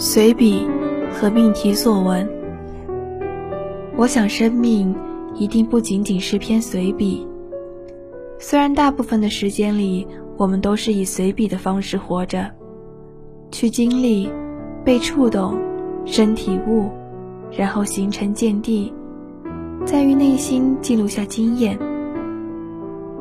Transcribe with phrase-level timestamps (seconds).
[0.00, 0.64] 随笔
[1.12, 2.24] 和命题作文。
[3.96, 4.94] 我想，生命
[5.34, 7.26] 一定不仅仅是篇随笔。
[8.38, 10.06] 虽然大部分的时间里，
[10.36, 12.48] 我们都是以随笔的方式活着，
[13.50, 14.30] 去经历、
[14.84, 15.58] 被触动、
[16.04, 16.88] 身体悟，
[17.50, 18.92] 然后形成见地，
[19.84, 21.76] 在于内心记录下经验。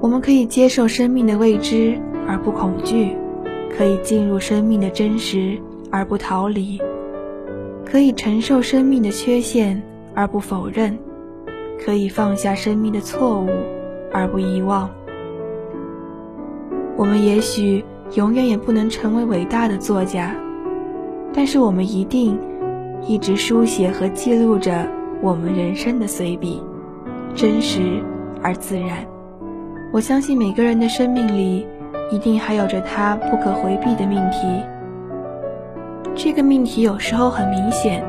[0.00, 3.16] 我们可以接受生命的未知而不恐惧，
[3.76, 5.60] 可以进入生命的真实。
[5.90, 6.80] 而不逃离，
[7.84, 9.82] 可以承受生命的缺陷
[10.14, 10.96] 而不否认，
[11.84, 13.48] 可以放下生命的错误
[14.12, 14.88] 而不遗忘。
[16.96, 20.34] 我们也许永远也不能成为伟大的作家，
[21.32, 22.38] 但是我们一定
[23.06, 24.86] 一直书写和记录着
[25.20, 26.62] 我们人生的随笔，
[27.34, 28.02] 真实
[28.42, 29.06] 而自然。
[29.92, 31.66] 我相信每个人的生命里，
[32.12, 34.38] 一定还有着他不可回避的命题。
[36.22, 38.04] 这个命题有时候很明显，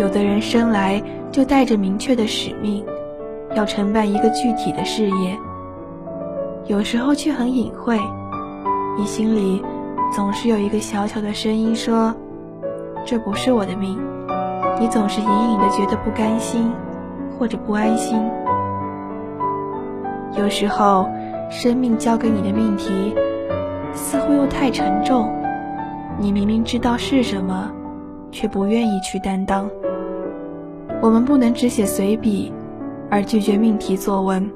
[0.00, 2.86] 有的人生来就带着明确的使命，
[3.56, 5.36] 要承办一个具体的事业；
[6.66, 7.98] 有时候却很隐晦，
[8.96, 9.60] 你心里
[10.14, 12.14] 总是有一个小小的声音说
[13.04, 13.98] ：“这不是我的命。”
[14.78, 16.70] 你总是隐隐的觉得不甘心
[17.36, 18.16] 或者不安心。
[20.38, 21.08] 有时候，
[21.50, 23.12] 生命交给你的命题，
[23.92, 25.28] 似乎又太沉重。
[26.18, 27.70] 你明明知道是什么，
[28.32, 29.68] 却不愿意去担当。
[31.02, 32.50] 我们不能只写随笔，
[33.10, 34.50] 而拒绝命题作文，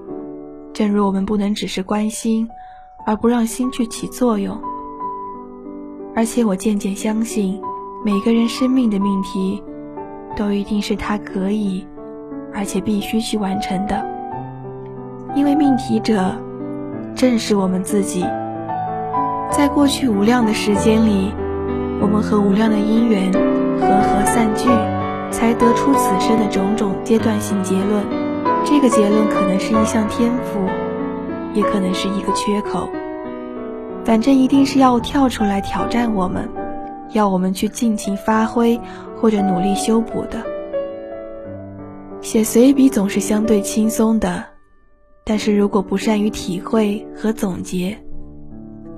[0.72, 2.48] 正如我们不能只是关心，
[3.04, 4.58] 而不让心去起作用。
[6.16, 7.60] 而且我渐渐相信，
[8.02, 9.62] 每个人生命的命题，
[10.34, 11.86] 都一定是他可以，
[12.54, 14.02] 而且必须去完成的。
[15.36, 16.34] 因为命题者，
[17.14, 18.24] 正是我们自己。
[19.50, 21.30] 在过去无量的时间里。
[22.00, 24.68] 我们和无量的因缘和合散聚，
[25.30, 28.04] 才得出此生的种种阶段性结论。
[28.64, 30.60] 这个结论可能是一项天赋，
[31.52, 32.88] 也可能是一个缺口。
[34.04, 36.48] 反正一定是要跳出来挑战我们，
[37.12, 38.80] 要我们去尽情发挥
[39.20, 40.42] 或者努力修补的。
[42.22, 44.42] 写随笔总是相对轻松的，
[45.24, 47.96] 但是如果不善于体会和总结。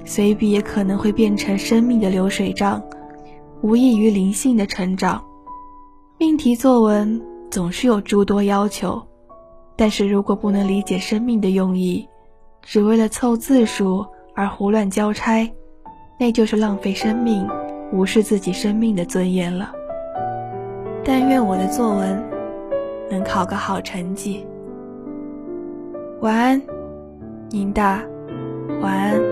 [0.04, 2.82] 随笔也可能会变成生命的流水账，
[3.62, 5.24] 无异于灵性的成长。
[6.18, 7.20] 命题作文
[7.50, 9.02] 总是有诸多要求，
[9.76, 12.08] 但是如果不能理解生命的用意，
[12.62, 15.52] 只为了凑字数而胡乱交差，
[16.18, 17.48] 那就是浪费生命，
[17.92, 19.72] 无视自己生命的尊严了。
[21.04, 22.22] 但愿我的作文
[23.10, 24.46] 能考个好成绩。
[26.20, 26.62] 晚安，
[27.50, 28.02] 宁大。
[28.80, 29.31] 晚安。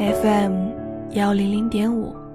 [0.00, 0.52] FM
[1.10, 2.29] 幺零零点五。